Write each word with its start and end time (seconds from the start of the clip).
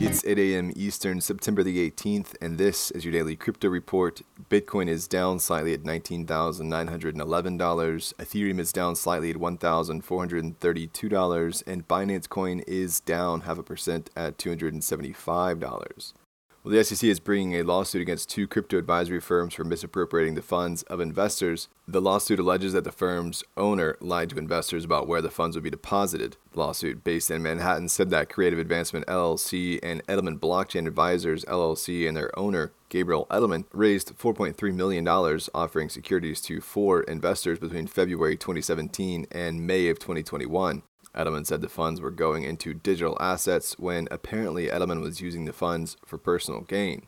It's 0.00 0.24
8 0.24 0.38
a.m. 0.38 0.72
Eastern, 0.76 1.20
September 1.20 1.64
the 1.64 1.90
18th, 1.90 2.36
and 2.40 2.56
this 2.56 2.92
is 2.92 3.04
your 3.04 3.10
daily 3.10 3.34
crypto 3.34 3.68
report. 3.68 4.22
Bitcoin 4.48 4.86
is 4.86 5.08
down 5.08 5.40
slightly 5.40 5.74
at 5.74 5.82
$19,911. 5.82 8.14
Ethereum 8.14 8.60
is 8.60 8.72
down 8.72 8.94
slightly 8.94 9.30
at 9.30 9.36
$1,432, 9.38 11.62
and 11.66 11.88
Binance 11.88 12.28
Coin 12.28 12.60
is 12.60 13.00
down 13.00 13.40
half 13.40 13.58
a 13.58 13.64
percent 13.64 14.08
at 14.14 14.38
$275. 14.38 16.12
Well, 16.68 16.76
the 16.76 16.84
SEC 16.84 17.08
is 17.08 17.18
bringing 17.18 17.54
a 17.54 17.62
lawsuit 17.62 18.02
against 18.02 18.28
two 18.28 18.46
crypto 18.46 18.76
advisory 18.76 19.20
firms 19.20 19.54
for 19.54 19.64
misappropriating 19.64 20.34
the 20.34 20.42
funds 20.42 20.82
of 20.82 21.00
investors. 21.00 21.68
The 21.86 22.02
lawsuit 22.02 22.38
alleges 22.38 22.74
that 22.74 22.84
the 22.84 22.92
firm's 22.92 23.42
owner 23.56 23.96
lied 24.02 24.28
to 24.28 24.36
investors 24.36 24.84
about 24.84 25.08
where 25.08 25.22
the 25.22 25.30
funds 25.30 25.56
would 25.56 25.64
be 25.64 25.70
deposited. 25.70 26.36
The 26.52 26.58
lawsuit, 26.58 27.02
based 27.02 27.30
in 27.30 27.42
Manhattan, 27.42 27.88
said 27.88 28.10
that 28.10 28.28
Creative 28.28 28.58
Advancement 28.58 29.06
LLC 29.06 29.78
and 29.82 30.06
Edelman 30.08 30.38
Blockchain 30.38 30.86
Advisors 30.86 31.42
LLC 31.46 32.06
and 32.06 32.14
their 32.14 32.38
owner, 32.38 32.72
Gabriel 32.90 33.26
Edelman, 33.30 33.64
raised 33.72 34.18
$4.3 34.18 34.74
million 34.74 35.08
offering 35.08 35.88
securities 35.88 36.42
to 36.42 36.60
four 36.60 37.00
investors 37.04 37.58
between 37.58 37.86
February 37.86 38.36
2017 38.36 39.26
and 39.32 39.66
May 39.66 39.88
of 39.88 39.98
2021. 39.98 40.82
Edelman 41.14 41.46
said 41.46 41.60
the 41.60 41.68
funds 41.68 42.00
were 42.00 42.10
going 42.10 42.44
into 42.44 42.74
digital 42.74 43.16
assets 43.20 43.78
when 43.78 44.08
apparently 44.10 44.68
Edelman 44.68 45.00
was 45.00 45.20
using 45.20 45.44
the 45.44 45.52
funds 45.52 45.96
for 46.04 46.18
personal 46.18 46.60
gain. 46.60 47.06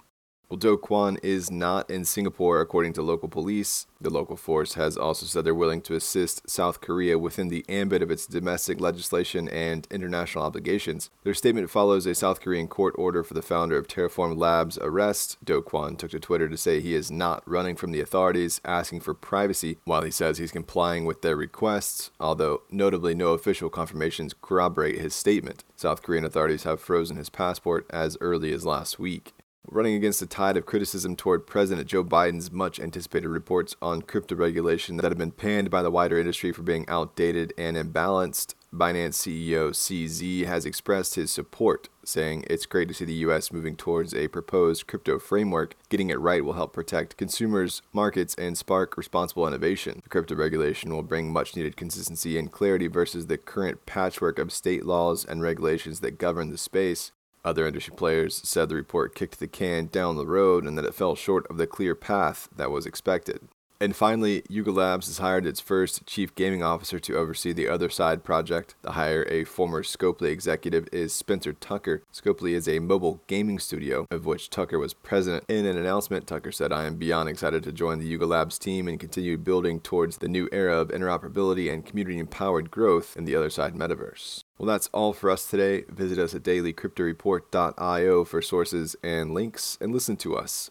Well, 0.50 0.59
Do 0.59 0.77
Kwon 0.77 1.16
is 1.22 1.48
not 1.48 1.88
in 1.88 2.04
Singapore, 2.04 2.60
according 2.60 2.95
to 2.95 3.02
local 3.02 3.28
police. 3.28 3.86
The 4.00 4.10
local 4.10 4.34
force 4.34 4.74
has 4.74 4.96
also 4.96 5.24
said 5.24 5.45
they're 5.45 5.54
willing 5.54 5.80
to 5.82 5.95
assist 5.95 6.50
South 6.50 6.80
Korea 6.80 7.20
within 7.20 7.50
the 7.50 7.64
ambit 7.68 8.02
of 8.02 8.10
its 8.10 8.26
domestic 8.26 8.80
legislation 8.80 9.48
and 9.48 9.86
international 9.92 10.42
obligations. 10.42 11.09
Their 11.23 11.34
statement 11.34 11.70
follows 11.70 12.04
a 12.04 12.16
South 12.16 12.40
Korean 12.40 12.66
court 12.66 12.96
order 12.98 13.23
for 13.23 13.34
the 13.34 13.42
founder 13.42 13.78
of 13.78 13.87
Terraform 13.87 14.37
Labs' 14.37 14.76
arrest. 14.78 15.37
Do 15.45 15.62
Kwon 15.62 15.96
took 15.96 16.10
to 16.10 16.18
Twitter 16.18 16.48
to 16.48 16.56
say 16.56 16.80
he 16.80 16.95
is 16.95 17.12
not 17.12 17.48
running 17.48 17.76
from 17.76 17.93
the 17.93 18.01
authorities, 18.01 18.60
asking 18.65 19.02
for 19.02 19.15
privacy, 19.15 19.78
while 19.84 20.02
he 20.02 20.10
says 20.10 20.38
he's 20.38 20.51
complying 20.51 21.04
with 21.04 21.23
their 21.23 21.37
requests, 21.37 22.10
although 22.18 22.62
notably 22.73 23.15
no 23.15 23.34
official 23.34 23.71
confirmations 23.71 24.34
corroborate 24.43 24.98
his 24.98 25.15
statement. 25.15 25.62
South 25.76 26.02
Korean 26.02 26.24
authorities 26.24 26.65
have 26.65 26.80
frozen 26.80 27.16
his 27.16 27.30
passport 27.30 27.87
as 27.90 28.18
early 28.21 28.52
as 28.52 28.66
last 28.66 28.98
week 28.98 29.32
running 29.71 29.95
against 29.95 30.18
the 30.21 30.26
tide 30.26 30.57
of 30.57 30.66
criticism 30.66 31.15
toward 31.15 31.46
President 31.46 31.87
Joe 31.87 32.02
Biden's 32.02 32.51
much 32.51 32.80
anticipated 32.80 33.29
reports 33.29 33.77
on 33.80 34.02
crypto 34.02 34.35
regulation 34.35 34.96
that 34.96 35.04
have 35.04 35.18
been 35.18 35.30
panned 35.30 35.71
by 35.71 35.82
the 35.82 35.90
wider 35.90 36.18
industry 36.18 36.51
for 36.52 36.62
being 36.62 36.85
outdated 36.88 37.54
and 37.57 37.77
imbalanced. 37.77 38.54
Binance 38.73 39.15
CEO 39.15 39.71
CZ 39.71 40.46
has 40.46 40.65
expressed 40.65 41.16
his 41.16 41.32
support, 41.32 41.88
saying 42.04 42.45
it's 42.49 42.66
great 42.66 42.88
to 42.88 42.95
see 42.95 43.04
the 43.04 43.15
US 43.15 43.52
moving 43.52 43.74
towards 43.74 44.15
a 44.15 44.29
proposed 44.29 44.87
crypto 44.87 45.18
framework. 45.18 45.77
Getting 45.88 46.10
it 46.10 46.21
right 46.21 46.45
will 46.45 46.52
help 46.52 46.73
protect 46.73 47.16
consumers, 47.16 47.82
markets, 47.93 48.34
and 48.37 48.57
spark 48.57 48.96
responsible 48.96 49.46
innovation. 49.46 50.01
The 50.02 50.09
crypto 50.09 50.37
regulation 50.37 50.93
will 50.93 51.02
bring 51.02 51.32
much 51.32 51.57
needed 51.57 51.77
consistency 51.77 52.38
and 52.38 52.51
clarity 52.51 52.87
versus 52.87 53.27
the 53.27 53.38
current 53.38 53.87
patchwork 53.87 54.38
of 54.38 54.52
state 54.52 54.84
laws 54.84 55.24
and 55.24 55.43
regulations 55.43 56.01
that 56.01 56.18
govern 56.18 56.51
the 56.51 56.59
space. 56.59 57.12
Other 57.45 57.66
industry 57.66 57.95
players 57.96 58.37
said 58.45 58.69
the 58.69 58.74
report 58.74 59.15
kicked 59.15 59.41
the 59.41 59.46
can 59.46 59.87
down 59.87 60.16
the 60.16 60.27
road 60.27 60.65
and 60.65 60.77
that 60.77 60.85
it 60.85 60.95
fell 60.95 61.15
short 61.15 61.46
of 61.49 61.57
the 61.57 61.66
clear 61.66 61.95
path 61.95 62.49
that 62.55 62.71
was 62.71 62.87
expected. 62.87 63.49
And 63.82 63.96
finally, 63.96 64.42
Yuga 64.50 64.72
Labs 64.72 65.06
has 65.06 65.16
hired 65.16 65.47
its 65.47 65.59
first 65.59 66.04
chief 66.04 66.34
gaming 66.34 66.62
officer 66.62 66.98
to 66.98 67.16
oversee 67.16 67.54
the 67.54 67.64
Otherside 67.64 68.22
project. 68.22 68.75
The 68.82 68.92
hire, 68.92 69.26
a 69.31 69.44
former 69.44 69.82
Scopely 69.82 70.28
executive, 70.28 70.87
is 70.92 71.14
Spencer 71.14 71.54
Tucker. 71.54 72.03
Scopely 72.12 72.53
is 72.53 72.69
a 72.69 72.78
mobile 72.78 73.22
gaming 73.26 73.59
studio, 73.59 74.06
of 74.10 74.26
which 74.26 74.50
Tucker 74.50 74.78
was 74.78 74.92
president. 74.92 75.44
In 75.48 75.64
an 75.64 75.78
announcement, 75.78 76.26
Tucker 76.26 76.53
said, 76.53 76.75
I 76.75 76.84
am 76.84 76.97
beyond 76.97 77.31
excited 77.31 77.62
to 77.62 77.72
join 77.72 77.99
the 77.99 78.06
Yuga 78.06 78.27
Labs 78.27 78.59
team 78.59 78.87
and 78.87 79.00
continue 79.00 79.38
building 79.38 79.81
towards 79.81 80.19
the 80.19 80.28
new 80.28 80.47
era 80.53 80.76
of 80.76 80.88
interoperability 80.88 81.72
and 81.72 81.87
community 81.87 82.19
empowered 82.19 82.71
growth 82.71 83.16
in 83.16 83.25
the 83.25 83.32
Otherside 83.32 83.75
metaverse. 83.75 84.44
Well, 84.59 84.66
that's 84.66 84.91
all 84.93 85.15
for 85.15 85.31
us 85.31 85.47
today. 85.47 85.84
Visit 85.88 86.19
us 86.19 86.34
at 86.34 86.43
dailycryptoreport.io 86.43 88.25
for 88.26 88.43
sources 88.43 88.94
and 89.03 89.32
links, 89.32 89.78
and 89.81 89.91
listen 89.91 90.19
to 90.19 90.37
us 90.37 90.71